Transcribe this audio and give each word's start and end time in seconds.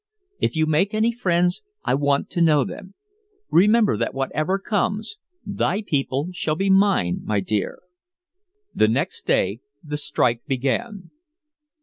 If 0.39 0.55
you 0.55 0.65
make 0.65 0.95
any 0.95 1.11
friends 1.11 1.61
I 1.85 1.93
want 1.93 2.31
to 2.31 2.41
know 2.41 2.63
them. 2.63 2.95
Remember 3.51 3.95
that 3.97 4.15
whatever 4.15 4.57
comes, 4.57 5.19
thy 5.45 5.83
people 5.83 6.29
shall 6.33 6.55
be 6.55 6.71
mine, 6.71 7.19
my 7.23 7.39
dear." 7.39 7.77
The 8.73 8.87
next 8.87 9.27
day 9.27 9.59
the 9.83 9.97
strike 9.97 10.43
began. 10.47 11.11